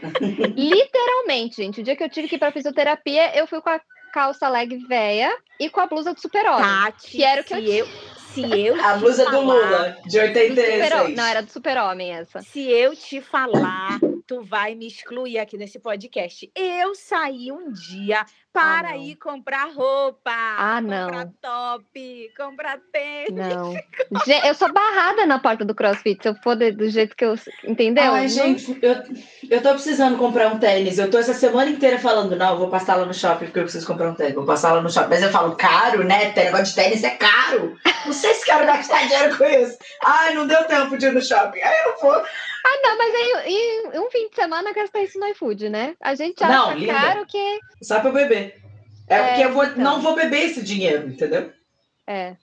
[0.56, 1.80] Literalmente, gente.
[1.80, 3.80] O dia que eu tive que ir para fisioterapia, eu fui com a
[4.12, 6.62] calça leg véia e com a blusa do super-homem.
[6.64, 7.86] Tati, que era o que se eu eu,
[8.34, 11.16] se eu A te blusa do falar- Lula, de Do super 86.
[11.16, 12.40] Não, era do super-homem essa.
[12.42, 16.50] Se eu te falar, tu vai me excluir aqui desse podcast.
[16.54, 21.32] Eu saí um dia para Ah, ir comprar roupa, Ah, comprar não.
[21.40, 23.30] top, comprar tênis.
[23.32, 23.72] Não.
[24.26, 27.34] Gente, eu sou barrada na porta do CrossFit, se eu for do jeito que eu.
[27.64, 28.12] Entendeu?
[28.12, 28.96] Ai, gente, eu,
[29.48, 30.98] eu tô precisando comprar um tênis.
[30.98, 33.64] Eu tô essa semana inteira falando, não, eu vou passar lá no shopping porque eu
[33.64, 34.34] preciso comprar um tênis.
[34.34, 35.10] Vou passar lá no shopping.
[35.10, 36.32] Mas eu falo, caro, né?
[36.32, 37.76] Tem Negócio de tênis é caro.
[38.04, 39.78] Não sei se quero gastar dinheiro com isso.
[40.04, 41.60] Ai, não deu tempo de ir no shopping.
[41.60, 42.12] Aí eu não vou.
[42.62, 43.32] Ah, não, mas aí
[43.94, 45.94] em um fim de semana gastar isso no iFood, né?
[46.00, 47.58] A gente acha Não, caro que.
[47.82, 48.49] Só pra beber.
[49.10, 49.82] É, É, porque eu vou, então.
[49.82, 51.52] não vou beber esse dinheiro, entendeu?
[52.06, 52.36] É.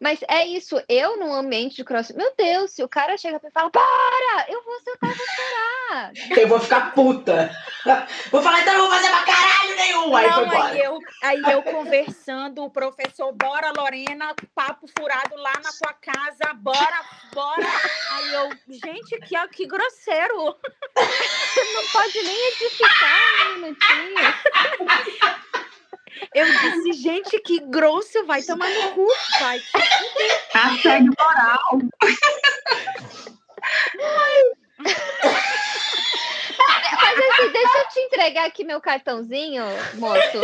[0.00, 3.50] Mas é isso, eu num ambiente de crossfit, meu Deus, se o cara chega e
[3.50, 6.12] fala, para, eu vou sentar e vou chorar.
[6.38, 7.50] Eu vou ficar puta.
[8.30, 10.14] Vou falar, então eu não vou fazer pra caralho nenhum.
[10.14, 10.72] Aí foi Não, embora.
[10.72, 16.52] aí eu, aí eu conversando, o professor, bora, Lorena, papo furado lá na tua casa,
[16.54, 17.00] bora,
[17.32, 17.66] bora.
[18.10, 20.36] Aí eu, gente, que, que grosseiro.
[21.74, 24.34] Não pode nem edificar um minutinho.
[26.34, 29.06] Eu disse, gente, que grosso, vai tomar no cu,
[29.40, 29.60] vai.
[30.54, 31.78] Assédio moral.
[37.00, 40.38] Mas assim, deixa eu te pegar aqui meu cartãozinho, moço?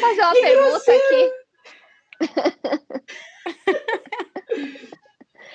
[0.00, 1.32] Fazer uma Que pergunta aqui.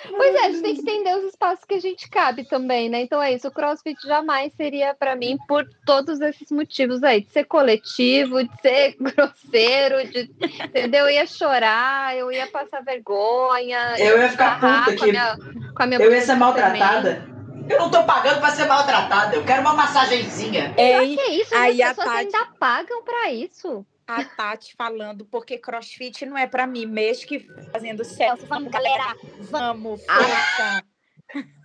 [0.09, 3.01] Pois é, a gente tem que entender os espaços que a gente cabe também, né?
[3.01, 3.47] Então é isso.
[3.47, 8.61] O CrossFit jamais seria para mim por todos esses motivos aí, de ser coletivo, de
[8.61, 10.29] ser grosseiro, de,
[10.65, 11.05] entendeu?
[11.05, 13.95] Eu ia chorar, eu ia passar vergonha.
[13.97, 15.37] Eu ia ficar puta com a minha,
[15.75, 17.33] com a minha eu ia ser maltratada.
[17.69, 19.35] Eu não tô pagando pra ser maltratada.
[19.35, 20.73] Eu quero uma massagenzinha.
[20.77, 21.55] Ei, Que isso?
[21.55, 23.85] Aí As a pessoas Tati- ainda pagam para isso.
[24.07, 27.39] A Tati falando, porque crossfit não é pra mim, mesmo que
[27.71, 28.45] fazendo certo.
[28.45, 29.15] Vamos, galera,
[29.49, 30.83] vamos, força.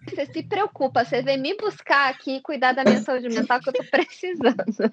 [0.08, 3.68] Você se preocupa, você vem me buscar aqui e cuidar da minha saúde mental que
[3.68, 4.54] eu tô precisando.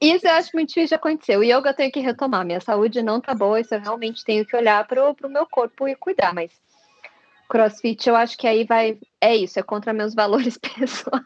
[0.00, 1.36] Isso eu acho muito difícil de acontecer.
[1.36, 2.44] O yoga eu tenho que retomar.
[2.44, 5.86] Minha saúde não tá boa, isso eu realmente tenho que olhar pro, pro meu corpo
[5.86, 6.34] e cuidar.
[6.34, 6.50] Mas
[7.48, 8.98] crossfit eu acho que aí vai.
[9.20, 11.22] É isso, é contra meus valores pessoais.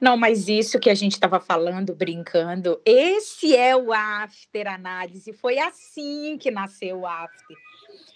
[0.00, 5.32] Não, mas isso que a gente estava falando, brincando, esse é o after análise.
[5.32, 7.56] Foi assim que nasceu o after.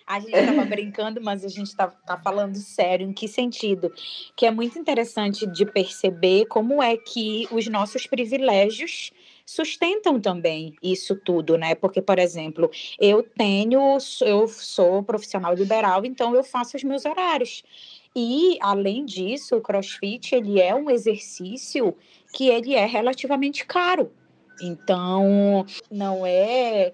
[0.06, 3.08] A gente estava brincando, mas a gente está tá falando sério.
[3.08, 3.92] Em que sentido?
[4.36, 9.10] Que é muito interessante de perceber como é que os nossos privilégios
[9.46, 11.74] sustentam também isso tudo, né?
[11.74, 17.62] Porque, por exemplo, eu tenho, eu sou profissional liberal, então eu faço os meus horários.
[18.16, 21.96] E, além disso, o crossfit, ele é um exercício
[22.32, 24.12] que ele é relativamente caro.
[24.62, 26.92] Então, não é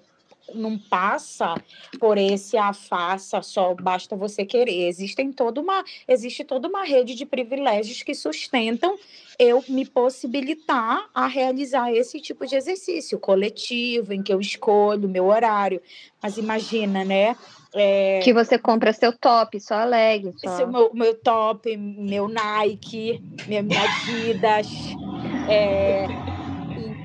[0.54, 1.54] não passa
[1.98, 4.88] por esse a faça só basta você querer.
[4.88, 8.98] Existem toda uma existe toda uma rede de privilégios que sustentam
[9.38, 15.26] eu me possibilitar a realizar esse tipo de exercício coletivo em que eu escolho meu
[15.26, 15.80] horário.
[16.22, 17.34] Mas imagina, né?
[17.74, 20.64] É, Que você compra seu top, sua leg, sua...
[20.64, 24.66] o meu, meu top, meu Nike, minha, minha Adidas.
[25.48, 26.06] é,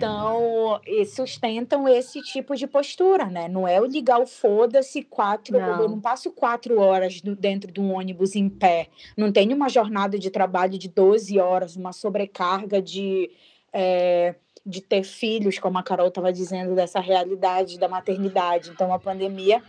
[0.06, 3.48] então, sustentam esse tipo de postura, né?
[3.48, 5.60] Não é o ligar o foda-se quatro.
[5.60, 5.82] Não.
[5.82, 8.88] Eu não passo quatro horas dentro de um ônibus em pé.
[9.18, 13.32] Não tenho uma jornada de trabalho de 12 horas, uma sobrecarga de.
[13.74, 14.36] é,
[14.68, 18.72] de ter filhos, como a Carol estava dizendo, dessa realidade da maternidade.
[18.72, 19.62] Então, a pandemia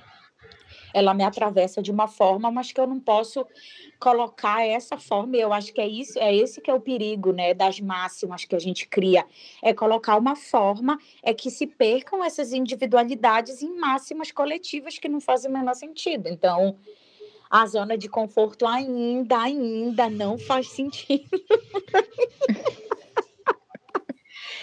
[0.96, 3.46] ela me atravessa de uma forma, mas que eu não posso
[3.98, 5.36] colocar essa forma.
[5.36, 8.54] Eu acho que é isso, é esse que é o perigo, né, das máximas que
[8.54, 9.24] a gente cria,
[9.62, 15.20] é colocar uma forma, é que se percam essas individualidades em máximas coletivas que não
[15.20, 16.28] fazem o menor sentido.
[16.28, 16.76] Então,
[17.50, 21.40] a zona de conforto ainda, ainda não faz sentido.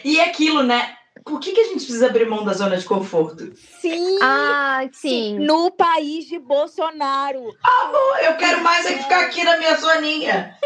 [0.03, 0.97] E aquilo, né?
[1.23, 3.51] Por que, que a gente precisa abrir mão da zona de conforto?
[3.55, 5.39] Sim, Ah, sim.
[5.39, 7.43] no país de Bolsonaro.
[8.23, 10.57] Eu quero mais é que ficar aqui na minha zoninha.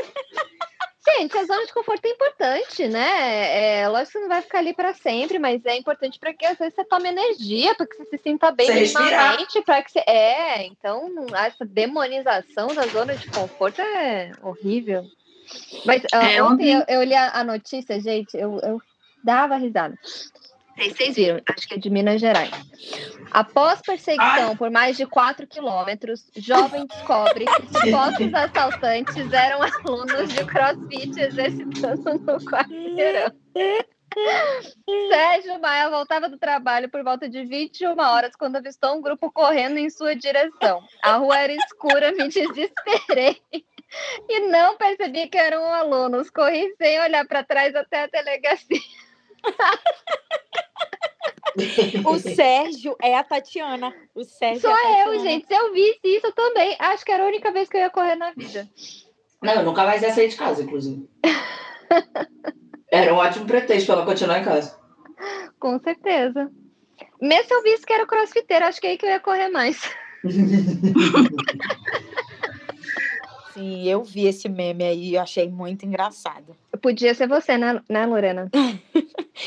[1.10, 3.80] Gente, a zona de conforto é importante, né?
[3.82, 6.46] É, lógico que você não vai ficar ali para sempre, mas é importante para que
[6.46, 10.00] às vezes você tome energia, para que você se sinta bem minimamente, para que você.
[10.06, 15.10] É, então essa demonização da zona de conforto é horrível.
[15.86, 18.82] Mas É, ontem ontem- eu, eu li a, a notícia, gente, eu, eu
[19.28, 19.94] dava risada.
[20.78, 22.52] Vocês, viram, acho que é de Minas Gerais.
[23.32, 30.46] Após perseguição por mais de 4 quilômetros, jovem descobre que supostos assaltantes eram alunos de
[30.46, 33.34] crossfit exercitando no quarteirão.
[35.10, 39.78] Sérgio Maia voltava do trabalho por volta de 21 horas quando avistou um grupo correndo
[39.78, 40.82] em sua direção.
[41.02, 43.42] A rua era escura, me desesperei
[44.30, 46.30] e não percebi que eram alunos.
[46.30, 48.80] Corri sem olhar para trás até a delegacia.
[52.06, 53.92] O Sérgio é a Tatiana.
[54.14, 55.48] O Sérgio Sou é a eu, gente.
[55.48, 58.16] Se eu visse isso também, acho que era a única vez que eu ia correr
[58.16, 58.70] na vida.
[59.42, 61.10] Não, eu nunca mais ia sair de casa, inclusive.
[62.92, 64.78] Era um ótimo pretexto pra ela continuar em casa.
[65.60, 66.52] Com certeza.
[67.22, 69.50] Mesmo se eu visse que era crossfiteiro, acho que é aí que eu ia correr
[69.50, 69.82] mais.
[73.54, 76.56] Sim, eu vi esse meme aí e achei muito engraçado.
[76.80, 78.50] Podia ser você, né, né Lorena?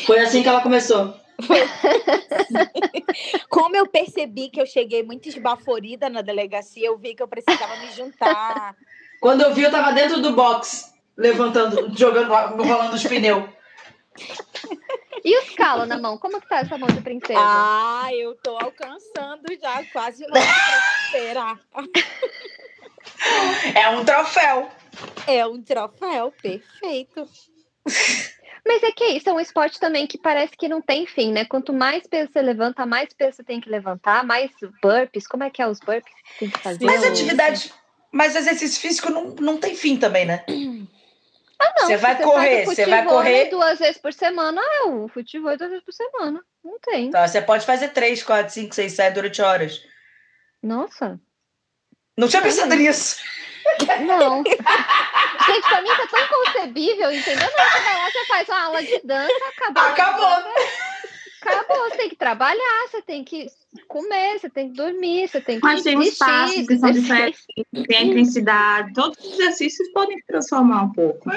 [0.07, 1.15] Foi assim que ela começou.
[3.49, 7.77] Como eu percebi que eu cheguei muito esbaforida na delegacia, eu vi que eu precisava
[7.77, 8.77] me juntar.
[9.21, 13.49] Quando eu vi, eu tava dentro do box, levantando, jogando, rolando os pneus.
[15.25, 16.19] E os calos na mão?
[16.19, 17.39] Como que tá essa mão de princesa?
[17.39, 21.61] Ah, eu tô alcançando já, quase lá pra esperar.
[23.75, 24.69] É um troféu.
[25.27, 27.29] É um troféu, perfeito.
[28.67, 31.33] Mas é que é isso, é um esporte também que parece que não tem fim,
[31.33, 31.45] né?
[31.45, 34.51] Quanto mais peso você levanta, mais peso você tem que levantar, mais
[34.83, 35.27] burpees.
[35.27, 36.85] Como é que é os burpees que tem que fazer?
[36.85, 37.73] Mas atividade,
[38.13, 40.45] Mas exercício físico não, não tem fim também, né?
[41.59, 41.87] Ah, não.
[41.87, 43.51] Você vai faz correr, você vai futebol correr.
[43.51, 46.43] duas vezes por semana, é o futebol duas vezes por semana.
[46.65, 47.07] Não tem.
[47.07, 49.83] Então, você pode fazer três, quatro, cinco, seis, sete durante horas.
[50.63, 51.21] Nossa.
[52.17, 53.19] Não tinha pensado nisso.
[54.07, 54.43] Não.
[55.47, 57.49] Gente, pra mim tá tão inconcebível, entendeu?
[57.57, 59.83] Não, você vai lá, você faz uma aula de dança, acabou.
[59.83, 60.53] Acabou.
[61.43, 63.47] Acabou, você tem que trabalhar, você tem que
[63.89, 67.45] comer, você tem que dormir, você tem que Mas tem passos que são diferentes,
[67.89, 71.27] tem a intensidade, todos os exercícios podem se transformar um pouco.
[71.27, 71.35] Mo-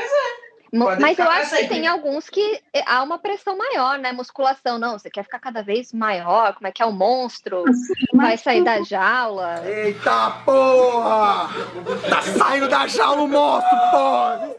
[0.80, 4.12] Pode Mas eu acho que tem alguns que eh, há uma pressão maior, né?
[4.12, 7.64] Musculação, não, você quer ficar cada vez maior, como é que é o monstro?
[7.70, 9.62] Assim, Vai sair da jaula.
[9.70, 11.50] Eita porra!
[12.10, 14.56] Tá saindo da jaula o monstro, porra!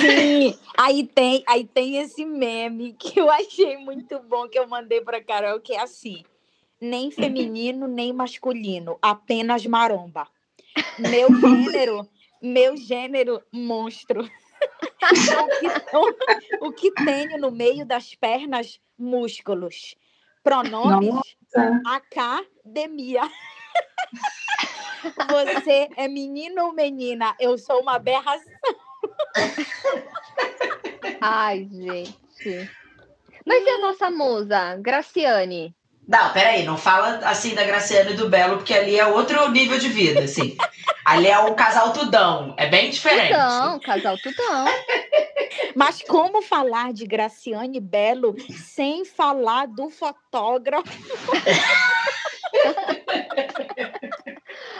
[0.00, 5.00] Sim, aí tem, aí tem esse meme que eu achei muito bom que eu mandei
[5.00, 6.22] para Carol, que é assim:
[6.80, 10.28] nem feminino, nem masculino, apenas maromba.
[10.96, 12.08] Meu gênero,
[12.40, 14.30] meu gênero monstro.
[15.34, 15.68] o, que,
[16.60, 19.94] o que tenho no meio das pernas, músculos.
[20.42, 21.14] Pronomes,
[21.86, 23.22] academia.
[25.30, 27.34] Você é menino ou menina?
[27.38, 28.52] Eu sou uma aberração.
[31.20, 32.70] Ai, gente.
[33.44, 35.74] Mas e a nossa musa, Graciane?
[36.12, 39.78] Não, peraí, não fala assim da Graciana e do Belo, porque ali é outro nível
[39.78, 40.54] de vida, assim.
[41.06, 43.32] ali é um casal tudão, é bem diferente.
[43.32, 44.66] Tudão, casal tudão.
[45.74, 50.84] Mas como falar de Graciane Belo sem falar do fotógrafo?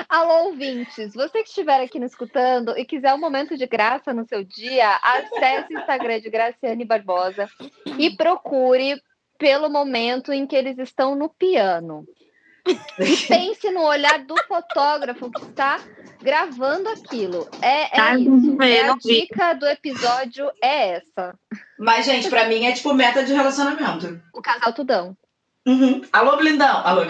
[0.06, 4.28] Alô, ouvintes, você que estiver aqui nos escutando e quiser um momento de graça no
[4.28, 7.48] seu dia, acesse o Instagram de Graciane Barbosa
[7.98, 9.00] e procure
[9.38, 12.06] pelo momento em que eles estão no piano.
[12.66, 15.80] E pense no olhar do fotógrafo que está
[16.22, 17.48] gravando aquilo.
[17.60, 18.62] É, é Tá, isso.
[18.62, 19.00] É a vi.
[19.02, 21.34] dica do episódio é essa.
[21.78, 24.20] Mas, gente, pra mim é tipo meta de relacionamento.
[24.32, 25.16] O casal tudão.
[25.66, 26.02] Uhum.
[26.12, 26.86] Alô, blindão.
[26.86, 27.02] Alô.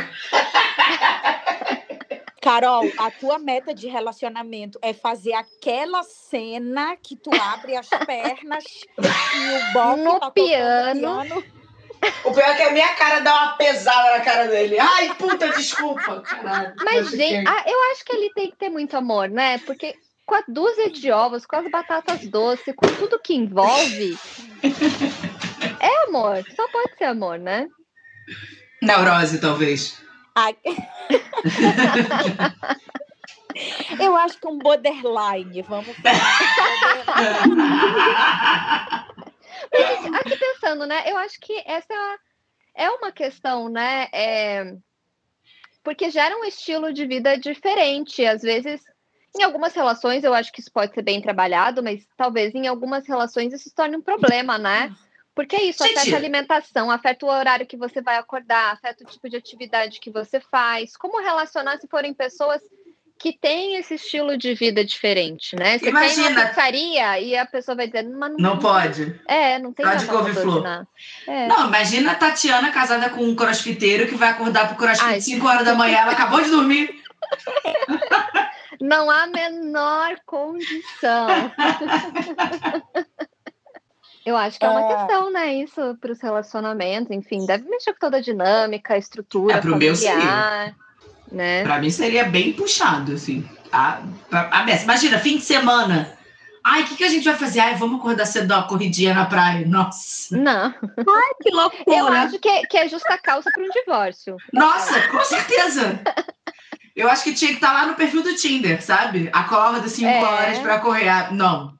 [2.40, 8.64] Carol, a tua meta de relacionamento é fazer aquela cena que tu abre as pernas
[8.98, 11.00] e o Bob No tá piano.
[11.22, 11.44] piano.
[12.24, 14.78] O pior é que a minha cara dá uma pesada na cara dele.
[14.78, 16.20] Ai, puta, desculpa.
[16.22, 16.74] Caralho.
[16.84, 19.58] Mas, gente, eu acho que ele tem que ter muito amor, né?
[19.58, 19.94] Porque
[20.26, 24.18] com a dúzia de ovos, com as batatas doces, com tudo que envolve,
[25.80, 26.44] é amor.
[26.56, 27.68] Só pode ser amor, né?
[28.80, 30.02] Neurose, talvez.
[30.34, 30.56] Ai.
[34.00, 36.32] Eu acho que um borderline, vamos falar.
[40.20, 41.10] Aqui pensando, né?
[41.10, 41.94] Eu acho que essa
[42.74, 44.08] é uma questão, né?
[44.12, 44.76] é,
[45.82, 48.24] Porque gera um estilo de vida diferente.
[48.24, 48.82] Às vezes,
[49.38, 53.06] em algumas relações, eu acho que isso pode ser bem trabalhado, mas talvez em algumas
[53.06, 54.94] relações isso se torne um problema, né?
[55.34, 55.98] Porque é isso, Gente.
[55.98, 59.98] afeta a alimentação, afeta o horário que você vai acordar, afeta o tipo de atividade
[59.98, 60.94] que você faz.
[60.94, 62.60] Como relacionar se forem pessoas
[63.22, 65.74] que têm esse estilo de vida diferente, né?
[65.78, 66.30] Você quer Imagina.
[66.30, 69.14] numa pizzaria e a pessoa vai dizer, mas Não pode.
[69.28, 70.86] é, não tem Só de nada couve-flor.
[71.28, 71.46] É.
[71.46, 75.20] Não, imagina a Tatiana casada com um crossfiteiro que vai acordar pro crossfit Ai.
[75.20, 75.98] 5 horas da manhã.
[75.98, 77.00] Ela acabou de dormir.
[78.80, 81.28] Não há a menor condição.
[84.26, 84.96] Eu acho que é uma É.
[84.96, 85.54] questão, né?
[85.54, 89.76] Isso para os relacionamentos, enfim, deve mexer com toda a dinâmica, a estrutura É, pro
[89.76, 90.74] meu familiar,
[91.32, 91.62] né?
[91.62, 93.48] Pra mim seria bem puxado, assim.
[93.72, 96.12] A, a, a Bessa, Imagina, fim de semana.
[96.64, 97.58] Ai, o que, que a gente vai fazer?
[97.58, 99.66] Ai, vamos acordar cedo, dar uma corridinha na praia.
[99.66, 100.36] Nossa.
[100.36, 100.72] Não,
[101.42, 101.96] Que loucura.
[101.96, 104.36] eu acho que é, que é justa causa para um divórcio.
[104.52, 106.00] Nossa, com certeza.
[106.94, 109.28] Eu acho que tinha que estar lá no perfil do Tinder, sabe?
[109.32, 110.22] Acorda 5 É.
[110.22, 111.08] horas pra correr.
[111.08, 111.72] Ah, Não.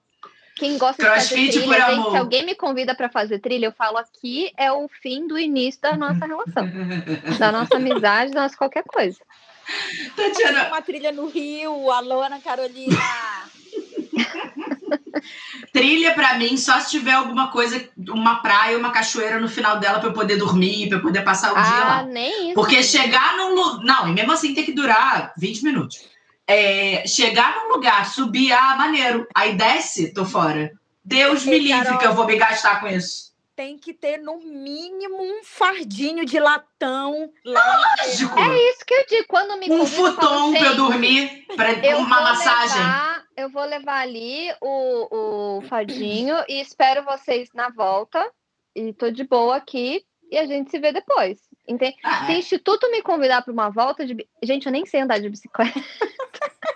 [0.56, 2.10] Quem gosta de Crossfit fazer por trilha, gente, amor.
[2.12, 5.80] se alguém me convida para fazer trilha, eu falo aqui é o fim do início
[5.80, 6.68] da nossa relação,
[7.38, 9.18] da nossa amizade, da nossa qualquer coisa.
[10.16, 12.96] Tatiana, Uma trilha no Rio, alô, Ana Carolina.
[15.72, 19.98] trilha pra mim só se tiver alguma coisa, uma praia, uma cachoeira no final dela
[20.00, 22.02] pra eu poder dormir, pra eu poder passar o dia Ah, lá.
[22.02, 22.54] nem isso.
[22.54, 23.84] Porque chegar num lugar.
[23.84, 26.04] Não, e mesmo assim tem que durar 20 minutos.
[26.46, 29.26] É, chegar num lugar, subir, ah, maneiro.
[29.34, 30.72] Aí desce, tô fora.
[31.04, 31.98] Deus me Ei, livre Carol.
[31.98, 33.31] que eu vou me gastar com isso.
[33.62, 37.30] Tem que ter no mínimo um fardinho de latão.
[37.44, 38.36] Lógico.
[38.36, 39.28] É isso que eu digo.
[39.28, 42.76] Quando me um futon pra eu "Gente, dormir, pra eu uma massagem.
[42.76, 48.28] levar- eu vou levar ali o, o fardinho e espero vocês na volta.
[48.74, 51.38] E tô de boa aqui e a gente se vê depois.
[51.68, 51.94] Entende?
[52.02, 54.16] Ah, Se o instituto me convidar para uma volta de.
[54.42, 55.72] Gente, eu nem sei andar de bicicleta.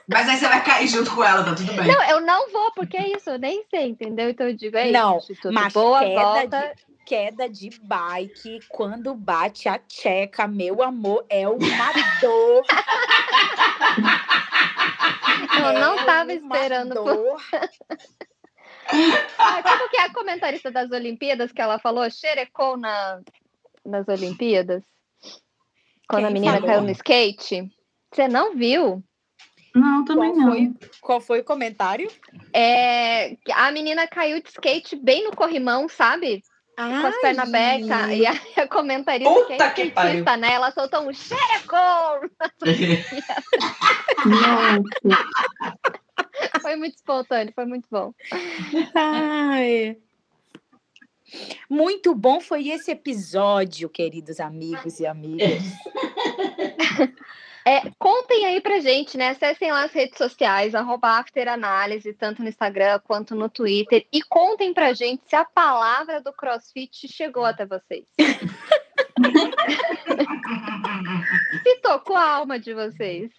[0.08, 1.86] Mas aí você vai cair junto com ela, tá tudo bem.
[1.86, 4.30] Não, eu não vou, porque é isso, eu nem sei, entendeu?
[4.30, 5.52] Então eu digo, é Não, isso, Instituto.
[5.54, 6.74] mas Boa queda volta.
[7.04, 12.64] Queda de bike, quando bate a tcheca, meu amor, é uma dor.
[15.58, 17.40] Eu não é tava uma esperando por dor.
[19.38, 22.08] Ah, como que é a comentarista das Olimpíadas que ela falou?
[22.10, 23.20] Xerecou na,
[23.84, 24.82] nas Olimpíadas?
[26.08, 26.66] Quando a Quem menina falou?
[26.68, 27.68] caiu no skate?
[28.12, 29.02] Você não viu?
[29.76, 30.50] Não, também Qual não.
[30.50, 32.10] foi, qual foi o comentário?
[32.50, 36.42] É, que a menina caiu de skate bem no corrimão, sabe?
[36.76, 38.10] Com as pernas abertas.
[38.12, 38.32] E a,
[38.64, 40.52] a comentarista que Puta é que skatista, né?
[40.52, 42.30] Ela soltou um xerecou!
[44.24, 45.28] Nossa.
[46.62, 48.14] Foi muito espontâneo, foi muito bom.
[48.94, 49.98] Ai.
[51.68, 55.62] Muito bom foi esse episódio, queridos amigos e amigas.
[57.66, 59.30] É, contem aí pra gente, né?
[59.30, 64.06] Acessem lá as redes sociais, arroba afteranálise, tanto no Instagram quanto no Twitter.
[64.12, 68.06] E contem pra gente se a palavra do CrossFit chegou até vocês.
[71.62, 73.30] se tocou a alma de vocês.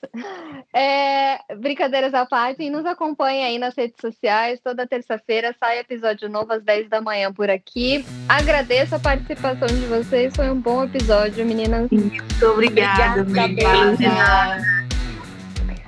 [0.74, 4.60] É, brincadeiras à parte, e nos acompanhem aí nas redes sociais.
[4.64, 8.06] Toda terça-feira sai episódio novo às 10 da manhã por aqui.
[8.30, 11.90] Agradeço a participação de vocês, foi um bom episódio, meninas.
[11.90, 13.22] Muito obrigada.
[13.22, 14.64] Obrigada, Obrigada.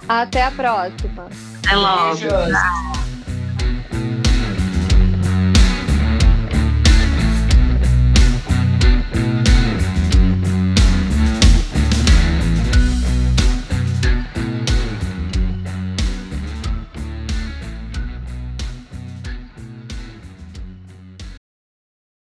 [0.08, 1.30] Até a próxima.
[1.64, 2.16] Até logo.
[2.16, 3.09] Beijos.